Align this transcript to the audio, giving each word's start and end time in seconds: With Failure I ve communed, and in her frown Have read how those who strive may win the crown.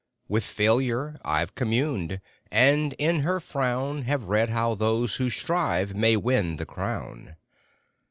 With 0.27 0.43
Failure 0.43 1.19
I 1.23 1.45
ve 1.45 1.51
communed, 1.53 2.21
and 2.51 2.93
in 2.93 3.19
her 3.19 3.39
frown 3.39 4.01
Have 4.05 4.23
read 4.23 4.49
how 4.49 4.73
those 4.73 5.17
who 5.17 5.29
strive 5.29 5.95
may 5.95 6.17
win 6.17 6.55
the 6.57 6.65
crown. 6.65 7.35